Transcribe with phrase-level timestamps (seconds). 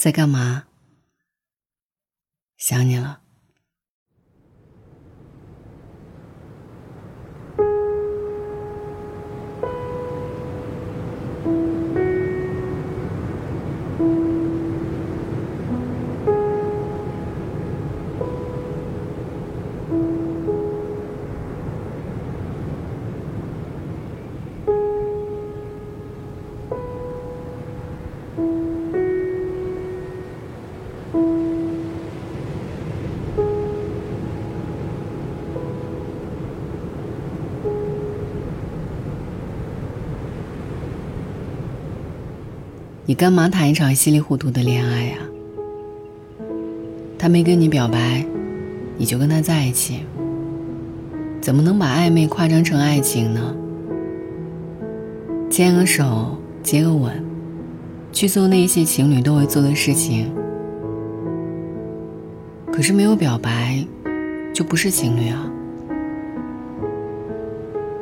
[0.00, 0.64] 在干嘛？
[2.56, 3.19] 想你了。
[43.10, 45.16] 你干嘛谈一场稀里糊涂的恋爱呀？
[47.18, 48.24] 他没跟你表白，
[48.96, 50.04] 你就跟他在一起，
[51.40, 53.52] 怎么能把暧昧夸张成爱情呢？
[55.50, 57.12] 牵个手，接个吻，
[58.12, 60.30] 去做那些情侣都会做的事情，
[62.72, 63.84] 可是没有表白，
[64.54, 65.50] 就不是情侣啊。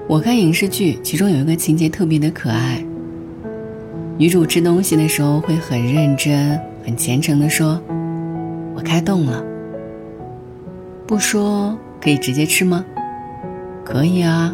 [0.07, 2.85] 我看影视剧，其中有一个情节特别的可爱。
[4.19, 7.81] 女主吃东西的时候会很认真、很虔诚的说
[8.75, 9.45] ：“我开动了。”
[11.07, 12.85] 不说可以直接吃吗？
[13.85, 14.53] 可以啊。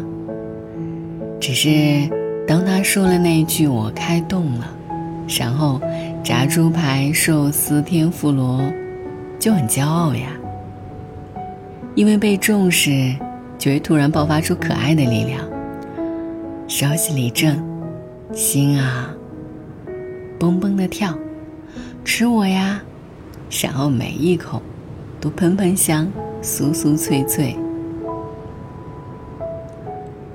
[1.39, 2.07] 只是
[2.47, 4.67] 当他说了那一句“我开动了”，
[5.39, 5.81] 然后
[6.23, 8.61] 炸猪排、寿司、天妇罗
[9.39, 10.29] 就很骄傲呀。
[11.95, 13.15] 因为被重视，
[13.57, 15.41] 就会突然爆发出可爱的力量，
[16.67, 17.57] 稍息立正，
[18.31, 19.14] 心啊。
[20.39, 21.13] 蹦蹦的跳，
[22.03, 22.81] 吃我呀！
[23.61, 24.61] 然后每一口
[25.21, 26.07] 都喷喷香，
[26.41, 27.55] 酥酥脆脆。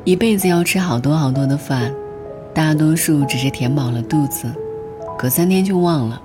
[0.05, 1.93] 一辈子要吃好多好多的饭，
[2.55, 4.47] 大多数只是填饱了肚子，
[5.19, 6.23] 隔三天就忘了。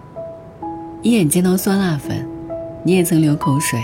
[1.02, 2.26] 一眼见到酸辣粉，
[2.84, 3.80] 你也曾流口水。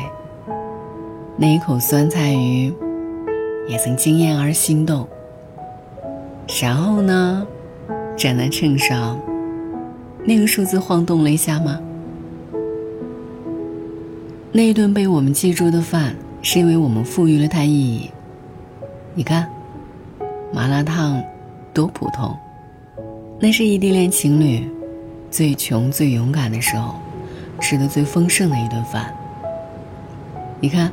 [1.36, 2.74] 那一口酸菜鱼，
[3.68, 5.08] 也曾惊艳而心动。
[6.62, 7.46] 然后呢，
[8.16, 9.20] 站在秤上。
[10.24, 11.80] 那个数字晃动了一下吗？
[14.52, 18.12] 那一顿被我们记住的饭，是因为我们赋予了它意义。
[19.16, 19.50] 你看，
[20.54, 21.22] 麻辣烫
[21.74, 22.36] 多普通，
[23.40, 24.70] 那是异地恋情侣
[25.30, 26.96] 最穷最勇敢的时候
[27.60, 29.14] 吃的最丰盛的一顿饭。
[30.60, 30.92] 你看，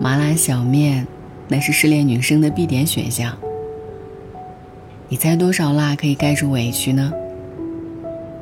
[0.00, 1.06] 麻辣小面，
[1.48, 3.36] 那是失恋女生的必点选项。
[5.08, 7.12] 你猜多少辣可以盖住委屈呢？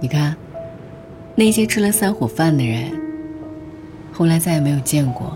[0.05, 0.37] 你看，
[1.35, 2.93] 那些吃了三火饭的人，
[4.13, 5.35] 后来再也没有见过。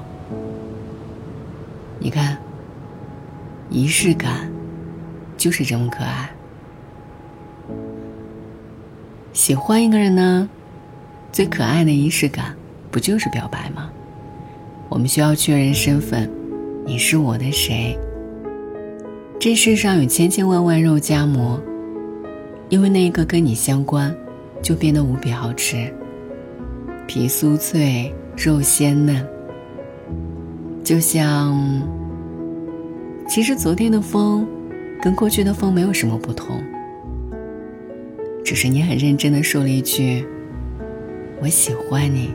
[1.99, 2.37] 你看，
[3.71, 4.53] 仪式感
[5.39, 6.29] 就是这么可爱。
[9.33, 10.47] 喜欢一个人呢，
[11.33, 12.55] 最可爱的仪式感
[12.91, 13.91] 不就是表白吗？
[14.91, 16.31] 我们需要确认身份，
[16.85, 17.99] 你是我的谁？
[19.41, 21.59] 这世上有千千万万肉夹馍，
[22.69, 24.15] 因为那一个跟你相关。
[24.63, 25.93] 就变得无比好吃，
[27.07, 29.27] 皮酥脆，肉鲜嫩。
[30.85, 31.55] 就像，
[33.29, 34.47] 其实昨天的风，
[35.03, 36.63] 跟过去的风没有什么不同，
[38.45, 40.27] 只是你很认真的说了一句
[41.43, 42.35] “我喜欢你”，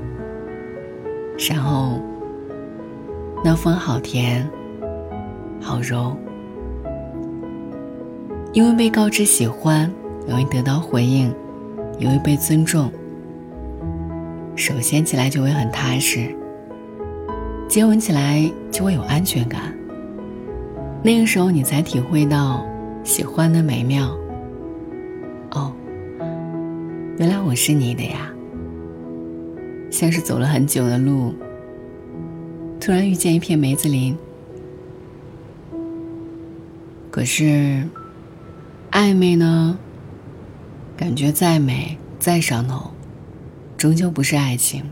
[1.49, 1.99] 然后，
[3.43, 4.47] 那风好甜，
[5.59, 6.15] 好柔，
[8.53, 9.91] 因为被告知喜欢，
[10.27, 11.33] 容易得到回应。
[11.99, 12.91] 因为被尊重，
[14.55, 16.35] 手牵起来就会很踏实，
[17.67, 19.73] 接吻起来就会有安全感。
[21.01, 22.65] 那个时候，你才体会到
[23.03, 24.09] 喜欢的美妙。
[25.51, 25.73] 哦，
[27.17, 28.31] 原来我是你的呀！
[29.89, 31.33] 像是走了很久的路，
[32.79, 34.17] 突然遇见一片梅子林。
[37.11, 37.83] 可是，
[38.91, 39.77] 暧昧呢？
[40.95, 42.91] 感觉再美再上头，
[43.77, 44.83] 终究不是爱情。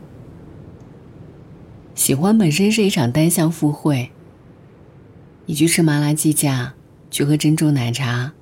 [1.94, 4.12] 喜欢本身是一场单向赴会。
[5.46, 6.74] 你去吃麻辣鸡架，
[7.10, 8.34] 去喝珍珠奶茶，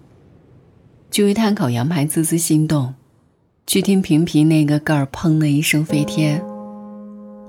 [1.11, 2.93] 去为碳烤羊排滋滋心动，
[3.67, 6.43] 去听平皮那个盖儿砰的一声飞天，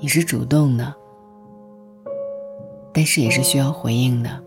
[0.00, 0.94] 你是主动的，
[2.92, 4.42] 但是也是需要回应的。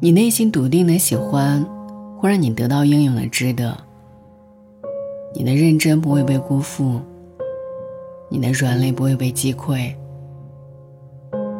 [0.00, 1.77] 你内心笃定的喜欢。
[2.18, 3.76] 会让你得到应有的值得。
[5.34, 7.00] 你的认真不会被辜负，
[8.28, 9.94] 你的软肋不会被击溃，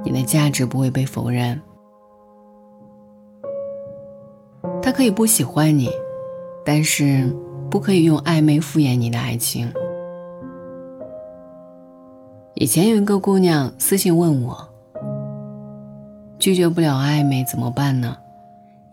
[0.05, 1.61] 你的价值不会被否认。
[4.83, 5.89] 他可以不喜欢你，
[6.65, 7.33] 但是
[7.71, 9.73] 不可以用暧昧敷衍你的爱情。
[12.55, 14.69] 以前有一个姑娘私信问我，
[16.39, 18.17] 拒绝不了暧昧怎么办呢？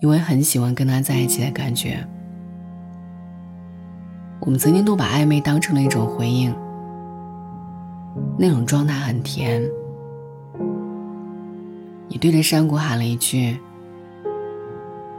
[0.06, 1.98] 因为很喜欢跟他在一起的感觉。
[4.40, 6.54] 我们曾经都把暧昧当成了一种回应，
[8.38, 9.64] 那种状态很甜。
[12.08, 13.58] 你对着山谷喊了一句：“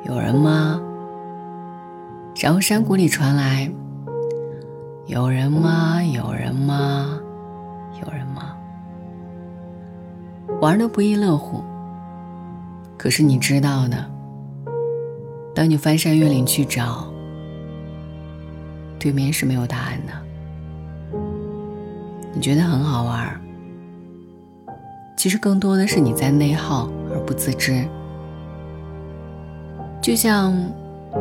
[0.07, 0.81] 有人吗？”
[2.41, 3.69] 然后山谷里传来
[5.07, 6.01] ：“有人吗？
[6.01, 7.19] 有人吗？
[8.01, 8.55] 有人吗？”
[10.63, 11.61] 玩的不亦乐乎。
[12.97, 14.09] 可是你知道的，
[15.57, 17.11] 当你翻山越岭去找，
[18.99, 20.13] 对面是没有答案的。
[22.35, 23.41] 你觉得很好玩，
[25.17, 27.89] 其实更多的是你在内耗而不自知。
[30.03, 30.55] 就像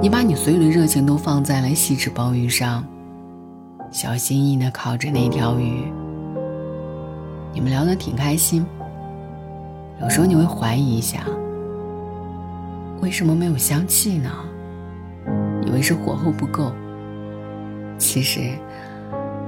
[0.02, 2.84] 你把你所有的热情都放在了锡纸包鱼上，
[3.90, 5.86] 小心翼翼的烤着那条鱼。
[7.54, 8.66] 你们聊得挺开心，
[10.02, 11.26] 有时候你会怀疑一下，
[13.01, 14.30] 为什么没有香气呢？
[15.65, 16.71] 以为是火候不够。
[17.97, 18.51] 其实，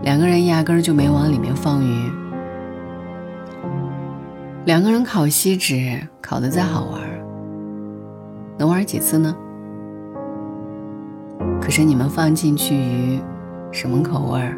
[0.03, 2.11] 两个人压根儿就没往里面放鱼。
[4.65, 7.01] 两个人烤锡纸，烤的再好玩，
[8.57, 9.35] 能玩几次呢？
[11.61, 13.19] 可是你们放进去鱼，
[13.71, 14.57] 什么口味儿？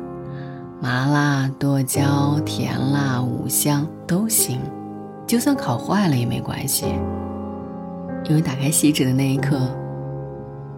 [0.82, 4.60] 麻辣、剁椒、甜辣、五香都行，
[5.28, 6.86] 就算烤坏了也没关系。
[8.26, 9.76] 因为打开锡纸的那一刻，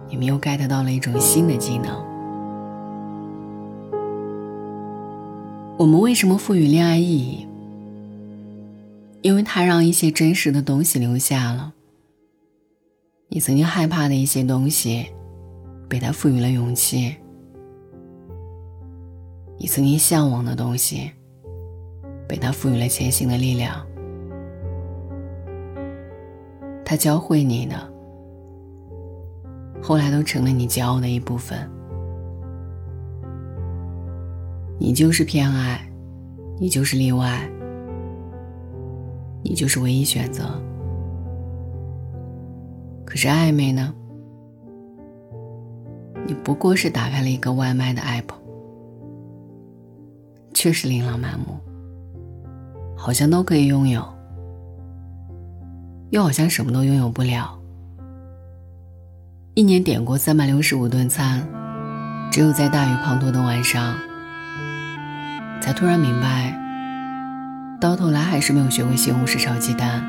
[0.08, 2.02] 你们又 get 到了一种新的技能。
[5.76, 7.46] 我们为什么赋予恋爱意义？
[9.20, 11.72] 因为它让一些真实的东西留下了。
[13.28, 15.06] 你曾经害怕的一些东西，
[15.88, 17.16] 被它赋予了勇气；
[19.58, 21.10] 你曾经向往的东西，
[22.28, 23.86] 被它赋予了前行的力量。
[26.92, 27.74] 他教会你的，
[29.82, 31.58] 后来都成了你骄傲的一部分。
[34.78, 35.80] 你就是偏爱，
[36.60, 37.50] 你就是例外，
[39.42, 40.44] 你就是唯一选择。
[43.06, 43.94] 可是暧昧呢？
[46.26, 48.34] 你不过是打开了一个外卖的 app，
[50.52, 51.58] 确实琳琅满目，
[52.94, 54.04] 好像都可以拥有，
[56.12, 57.58] 又好像什么都拥有不了。
[59.54, 61.42] 一年点过三百六十五顿餐，
[62.30, 63.94] 只有在大雨滂沱的晚上。
[65.58, 66.54] 才突然明白，
[67.80, 70.04] 到头来还是没有学会西红柿炒鸡蛋。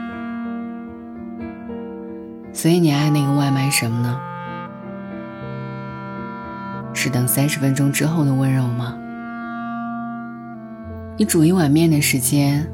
[2.51, 4.19] 所以你爱那个外卖什么呢？
[6.93, 8.97] 是等三十分钟之后的温柔吗？
[11.17, 12.69] 你煮一碗面的时间，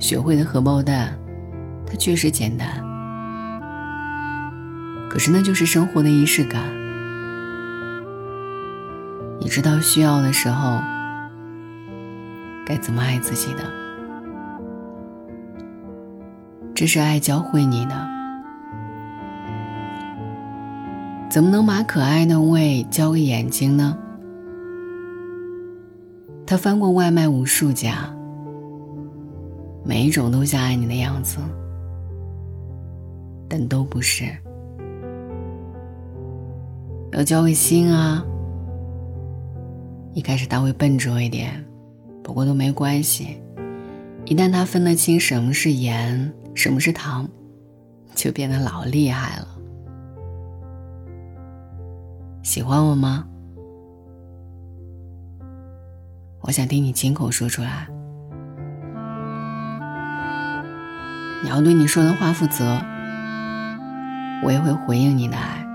[0.00, 1.16] 学会的荷包蛋，
[1.96, 2.68] 确实简单，
[5.10, 6.62] 可是那就是生活的仪式感。
[9.40, 10.80] 你知道需要的时候。
[12.66, 13.62] 该怎么爱自己的？
[16.74, 17.94] 这是爱教会你的。
[21.28, 23.98] 怎么能把可爱的胃交给眼睛呢？
[26.46, 28.08] 他翻过外卖无数家，
[29.84, 31.36] 每一种都像爱你的样子，
[33.56, 34.24] 但都不是。
[37.12, 38.26] 要交给心啊！
[40.12, 41.64] 一开始他会笨拙一点。
[42.24, 43.40] 不过都没关系，
[44.24, 47.28] 一旦他分得清什么是盐，什么是糖，
[48.12, 49.46] 就变得老厉害了。
[52.42, 53.24] 喜欢我吗？
[56.40, 57.86] 我想听你亲口说出来。
[61.44, 62.82] 你要对你说的话负责，
[64.44, 65.66] 我也会回应你的爱。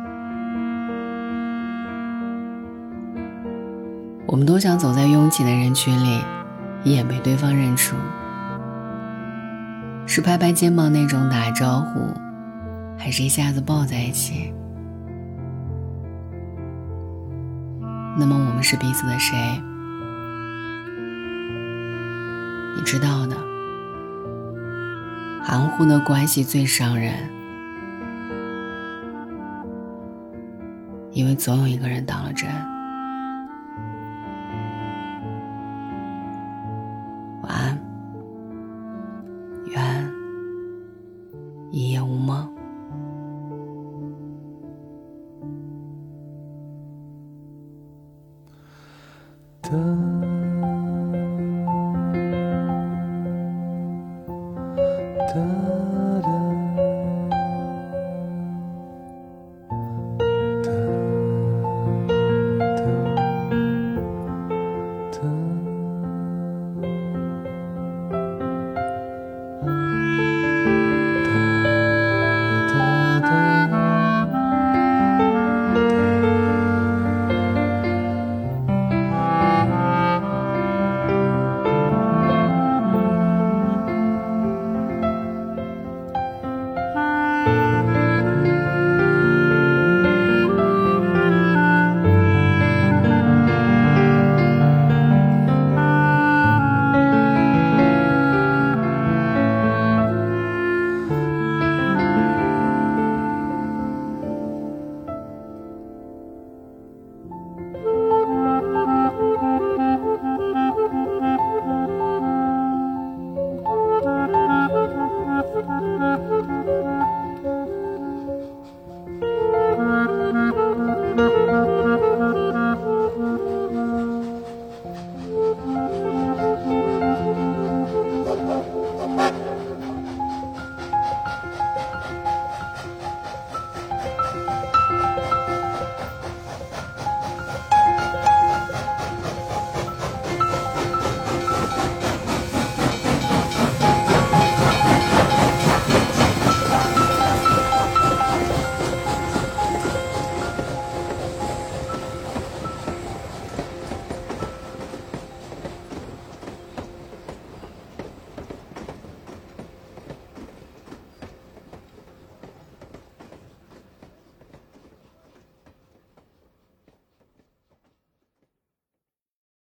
[4.25, 6.21] 我们都想走在拥挤的人群里。
[6.81, 7.97] 一眼被对方认出，
[10.05, 12.13] 是拍拍肩膀那种打招呼，
[12.97, 14.53] 还是一下子抱在一起？
[18.17, 19.35] 那么我们是彼此的谁？
[22.77, 23.35] 你知道的，
[25.43, 27.13] 含糊的关系最伤人，
[31.11, 32.49] 因为总有一个人当了真。
[37.41, 37.78] 晚安